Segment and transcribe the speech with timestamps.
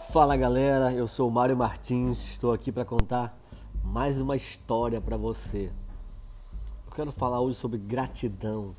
[0.00, 3.36] Fala galera, eu sou o Mário Martins, estou aqui para contar
[3.82, 5.72] mais uma história para você.
[6.86, 8.76] Eu quero falar hoje sobre gratidão.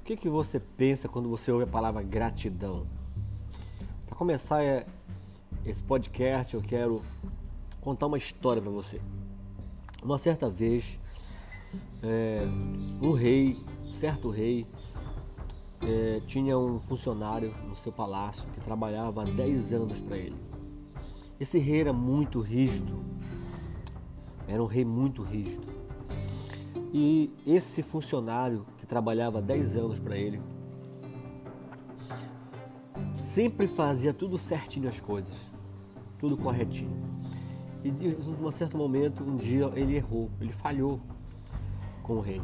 [0.00, 2.86] O que, que você pensa quando você ouve a palavra gratidão?
[4.06, 4.86] Para começar é,
[5.64, 7.02] esse podcast, eu quero
[7.80, 9.00] contar uma história para você.
[10.02, 10.98] Uma certa vez,
[12.02, 12.46] é,
[13.02, 13.62] um rei,
[13.92, 14.66] certo rei,
[15.86, 20.36] é, tinha um funcionário no seu palácio que trabalhava há 10 anos para ele.
[21.38, 23.04] Esse rei era muito rígido,
[24.48, 25.68] era um rei muito rígido.
[26.92, 30.42] E esse funcionário que trabalhava há 10 anos para ele
[33.20, 35.52] sempre fazia tudo certinho as coisas,
[36.18, 36.96] tudo corretinho.
[37.84, 41.00] E de um certo momento, um dia ele errou, ele falhou
[42.02, 42.40] com o rei.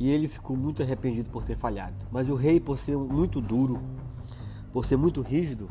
[0.00, 1.94] E ele ficou muito arrependido por ter falhado.
[2.10, 3.78] Mas o rei, por ser muito duro,
[4.72, 5.70] por ser muito rígido,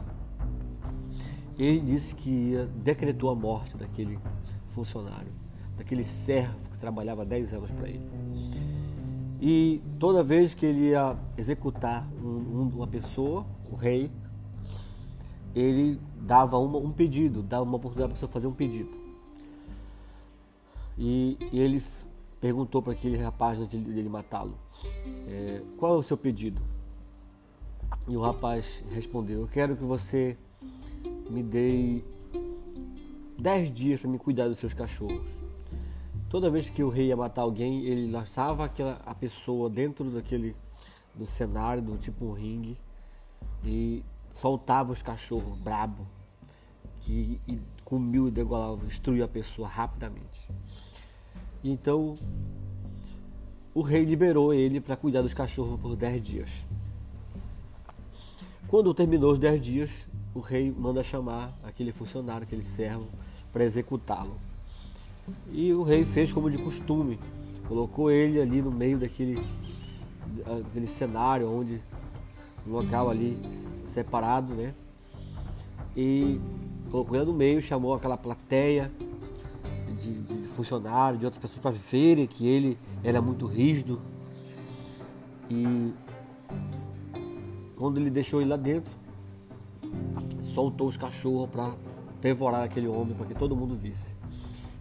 [1.57, 4.19] ele disse que decretou a morte daquele
[4.67, 5.31] funcionário,
[5.75, 8.07] daquele servo que trabalhava 10 anos para ele.
[9.41, 14.11] E toda vez que ele ia executar um, uma pessoa, o rei,
[15.55, 18.91] ele dava uma, um pedido, dava uma oportunidade para a pessoa fazer um pedido.
[20.97, 21.81] E, e ele
[22.39, 24.57] perguntou para aquele rapaz antes dele matá-lo:
[25.27, 26.61] é, Qual é o seu pedido?
[28.07, 30.37] E o rapaz respondeu: Eu quero que você
[31.29, 32.03] me dê
[33.37, 35.27] dez dias para me cuidar dos seus cachorros.
[36.29, 40.55] Toda vez que o rei ia matar alguém, ele lançava aquela, a pessoa dentro daquele
[41.15, 42.77] do cenário, do tipo um ringue,
[43.63, 46.05] e soltava os cachorros brabo,
[47.01, 47.41] que
[47.83, 50.47] comiu e degolava, destruía a pessoa rapidamente.
[51.63, 52.17] Então
[53.73, 56.65] o rei liberou ele para cuidar dos cachorros por 10 dias.
[58.67, 63.07] Quando terminou os 10 dias, o rei manda chamar aquele funcionário, aquele servo,
[63.51, 64.35] para executá-lo.
[65.51, 67.19] E o rei fez como de costume,
[67.67, 69.41] colocou ele ali no meio daquele,
[70.63, 71.81] daquele cenário, onde
[72.67, 73.37] um local ali
[73.85, 74.73] separado, né?
[75.95, 76.39] E
[76.91, 78.91] colocou ele no meio, chamou aquela plateia
[79.99, 84.01] de, de funcionários, de outras pessoas para verem que ele era muito rígido.
[85.49, 85.93] E
[87.75, 88.91] quando ele deixou ele lá dentro,
[90.43, 91.73] soltou os cachorros para
[92.21, 94.13] devorar aquele homem, para que todo mundo visse.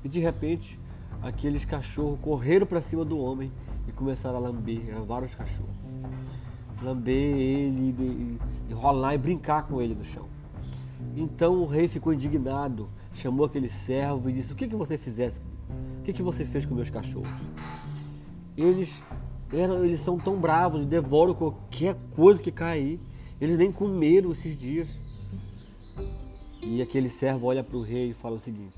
[0.05, 0.79] E de repente,
[1.23, 3.53] aqueles cachorros correram para cima do homem
[3.87, 5.77] e começaram a lamber, eram vários cachorros.
[6.83, 8.39] Lamber ele, e,
[8.71, 10.27] e rolar e brincar com ele no chão.
[11.17, 15.41] Então o rei ficou indignado, chamou aquele servo e disse: O que, que você fizesse?
[16.01, 17.29] O que, que você fez com meus cachorros?
[18.57, 19.05] Eles,
[19.53, 22.99] eram, eles são tão bravos, devoram qualquer coisa que cair.
[23.41, 24.89] Eles nem comeram esses dias.
[26.63, 28.75] E aquele servo olha para o rei e fala o seguinte: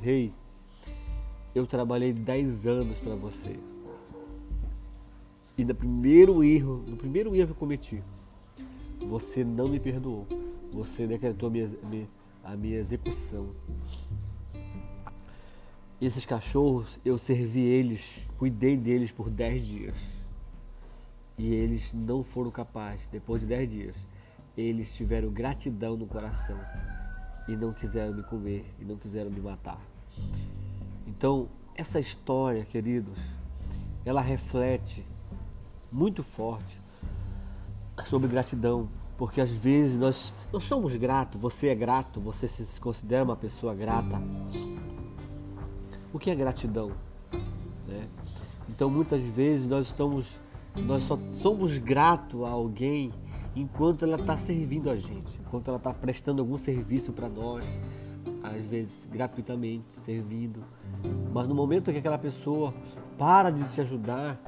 [0.00, 0.32] Rei,
[1.54, 3.56] eu trabalhei 10 anos para você.
[5.56, 8.02] E no primeiro erro, no primeiro erro que eu cometi,
[9.08, 10.26] você não me perdoou.
[10.72, 11.68] Você decretou a minha,
[12.44, 13.54] a minha execução.
[16.00, 20.24] Esses cachorros, eu servi eles, cuidei deles por 10 dias.
[21.38, 23.96] E eles não foram capazes, depois de 10 dias,
[24.56, 26.58] eles tiveram gratidão no coração
[27.48, 29.80] e não quiseram me comer e não quiseram me matar.
[31.06, 33.18] Então, essa história, queridos,
[34.04, 35.04] ela reflete
[35.90, 36.80] muito forte
[38.06, 43.24] sobre gratidão, porque às vezes nós, nós somos gratos, você é grato, você se considera
[43.24, 44.20] uma pessoa grata.
[46.12, 46.92] O que é gratidão?
[47.86, 48.08] Né?
[48.68, 50.40] Então muitas vezes nós estamos,
[50.76, 53.12] nós só somos gratos a alguém
[53.54, 57.64] enquanto ela está servindo a gente, enquanto ela está prestando algum serviço para nós,
[58.42, 60.62] às vezes gratuitamente, servindo.
[61.32, 62.74] Mas no momento que aquela pessoa
[63.16, 64.40] para de te ajudar,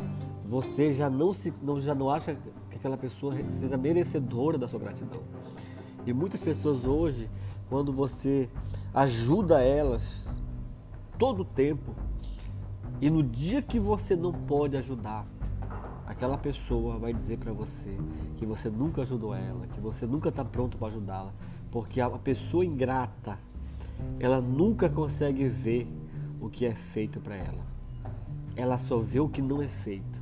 [0.44, 2.36] você já não se, não, já não acha
[2.76, 5.22] que aquela pessoa seja merecedora da sua gratidão.
[6.06, 7.28] E muitas pessoas hoje,
[7.68, 8.48] quando você
[8.94, 10.28] ajuda elas
[11.18, 11.94] todo o tempo,
[13.00, 15.26] e no dia que você não pode ajudar,
[16.06, 17.96] aquela pessoa vai dizer para você
[18.36, 21.32] que você nunca ajudou ela, que você nunca está pronto para ajudá-la,
[21.70, 23.38] porque a pessoa ingrata,
[24.20, 25.88] ela nunca consegue ver
[26.40, 27.64] o que é feito para ela.
[28.54, 30.20] Ela só vê o que não é feito.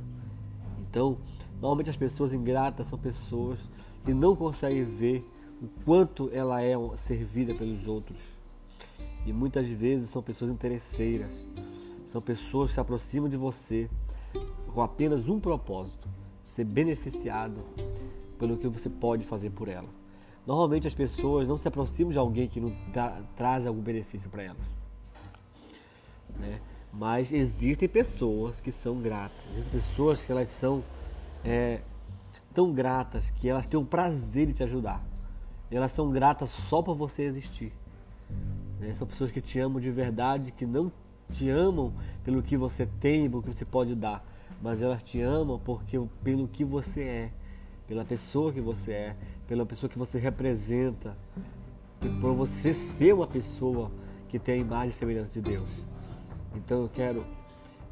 [0.79, 1.17] Então,
[1.55, 3.59] Normalmente as pessoas ingratas são pessoas
[4.03, 5.25] que não conseguem ver
[5.61, 8.19] o quanto ela é servida pelos outros.
[9.25, 11.33] E muitas vezes são pessoas interesseiras.
[12.05, 13.89] São pessoas que se aproximam de você
[14.73, 16.07] com apenas um propósito:
[16.43, 17.61] ser beneficiado
[18.37, 19.89] pelo que você pode fazer por ela.
[20.45, 24.43] Normalmente as pessoas não se aproximam de alguém que não tra traz algum benefício para
[24.43, 24.67] elas.
[26.37, 26.61] Né?
[26.93, 29.37] Mas existem pessoas que são gratas.
[29.51, 30.83] Existem pessoas que elas são
[31.45, 31.81] é,
[32.53, 35.05] tão gratas que elas têm o prazer de te ajudar.
[35.69, 37.71] Elas são gratas só por você existir.
[38.79, 38.93] Né?
[38.93, 40.91] São pessoas que te amam de verdade, que não
[41.29, 41.93] te amam
[42.23, 44.25] pelo que você tem, pelo que você pode dar,
[44.61, 47.31] mas elas te amam porque pelo que você é,
[47.87, 49.15] pela pessoa que você é,
[49.47, 51.17] pela pessoa que você representa,
[52.21, 53.91] por você ser uma pessoa
[54.29, 55.69] que tem a imagem e semelhança de Deus.
[56.55, 57.25] Então eu quero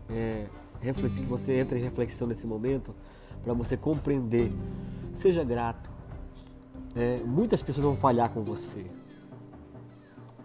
[0.10, 0.46] é,
[0.82, 2.94] refletir, que você entre em reflexão nesse momento
[3.44, 4.52] para você compreender.
[5.14, 5.92] Seja grato.
[6.96, 8.86] É, muitas pessoas vão falhar com você.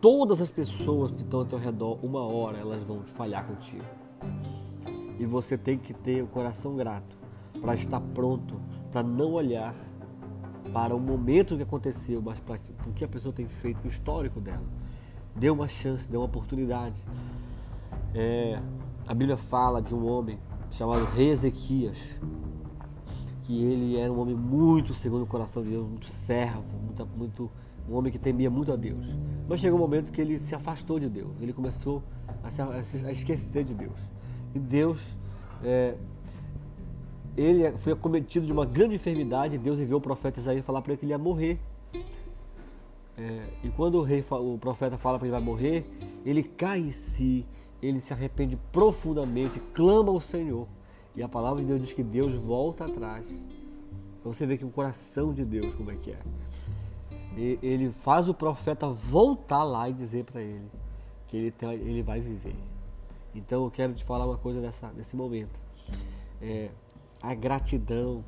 [0.01, 3.85] Todas as pessoas que estão ao teu redor, uma hora elas vão falhar contigo.
[5.19, 7.17] E você tem que ter o coração grato
[7.61, 8.61] para estar pronto,
[8.93, 9.75] para não olhar
[10.73, 14.41] para o momento que aconteceu, mas para o que a pessoa tem feito, o histórico
[14.41, 14.63] dela.
[15.35, 17.05] Dê uma chance, dê uma oportunidade.
[18.15, 18.61] É,
[19.07, 20.39] a Bíblia fala de um homem
[20.71, 21.99] chamado Rei Ezequias,
[23.49, 27.51] que ele era um homem muito segundo o coração de Deus, muito servo, muito, muito
[27.89, 29.07] um homem que temia muito a Deus.
[29.49, 32.03] Mas chegou um momento que ele se afastou de Deus, ele começou
[32.45, 32.51] a,
[32.83, 33.99] se, a esquecer de Deus.
[34.55, 35.01] E Deus
[35.65, 35.95] é,
[37.39, 39.57] ele foi acometido de uma grande enfermidade.
[39.57, 41.59] Deus enviou o profeta Isaías falar para ele que ele ia morrer.
[43.17, 45.87] É, e quando o, rei, o profeta fala para ele vai morrer,
[46.23, 47.47] ele cai em si,
[47.81, 50.69] ele se arrepende profundamente, clama ao Senhor.
[51.19, 53.29] E a palavra de Deus diz que Deus volta atrás.
[54.23, 56.19] Você vê que o coração de Deus, como é que é.
[57.37, 60.71] E, ele faz o profeta voltar lá e dizer para ele
[61.27, 62.55] que ele, tem, ele vai viver.
[63.35, 64.61] Então eu quero te falar uma coisa
[64.95, 65.61] desse momento.
[66.41, 66.71] É,
[67.21, 68.23] a gratidão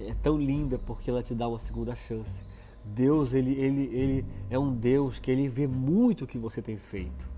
[0.00, 2.42] é tão linda porque ela te dá uma segunda chance.
[2.84, 6.76] Deus, ele, ele, ele é um Deus que ele vê muito o que você tem
[6.76, 7.30] feito.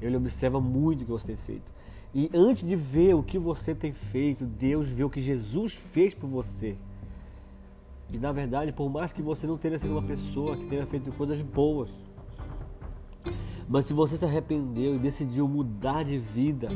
[0.00, 1.73] Ele observa muito o que você tem feito.
[2.14, 6.14] E antes de ver o que você tem feito, Deus vê o que Jesus fez
[6.14, 6.76] por você.
[8.08, 11.10] E na verdade, por mais que você não tenha sido uma pessoa que tenha feito
[11.12, 11.90] coisas boas,
[13.68, 16.68] mas se você se arrependeu e decidiu mudar de vida,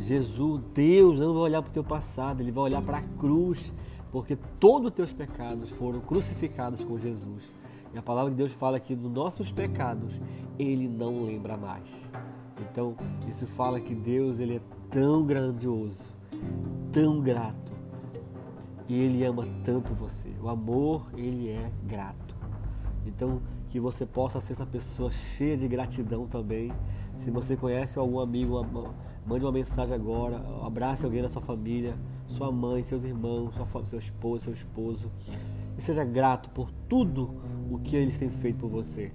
[0.00, 3.72] Jesus, Deus não vai olhar para o teu passado, Ele vai olhar para a cruz,
[4.10, 7.44] porque todos os teus pecados foram crucificados com Jesus.
[7.92, 10.20] E a palavra de Deus fala que dos nossos pecados
[10.58, 11.88] Ele não lembra mais.
[12.70, 12.96] Então,
[13.28, 16.12] isso fala que Deus ele é tão grandioso,
[16.92, 17.64] tão grato,
[18.88, 20.30] e Ele ama tanto você.
[20.42, 22.36] O amor, Ele é grato.
[23.06, 23.40] Então,
[23.70, 26.72] que você possa ser essa pessoa cheia de gratidão também.
[27.16, 28.62] Se você conhece algum amigo,
[29.26, 31.96] mande uma mensagem agora, abrace alguém da sua família,
[32.26, 35.10] sua mãe, seus irmãos, sua, seu esposo, seu esposo.
[35.76, 37.34] E seja grato por tudo
[37.70, 39.12] o que eles têm feito por você.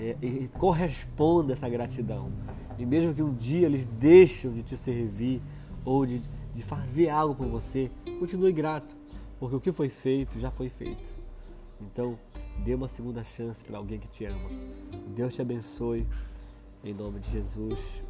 [0.00, 2.30] É, e corresponda essa gratidão.
[2.78, 5.42] E mesmo que um dia eles deixem de te servir
[5.84, 6.22] ou de,
[6.54, 8.96] de fazer algo por você, continue grato,
[9.38, 11.04] porque o que foi feito já foi feito.
[11.80, 12.18] Então,
[12.64, 14.50] Dê uma segunda chance para alguém que te ama.
[15.14, 16.06] Deus te abençoe.
[16.82, 18.02] Em nome de Jesus.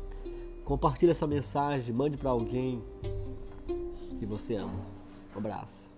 [0.64, 2.82] Compartilhe essa mensagem, mande para alguém
[4.18, 4.80] que você ama.
[5.34, 5.90] Um abraço.